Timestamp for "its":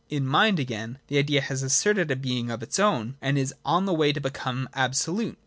2.63-2.79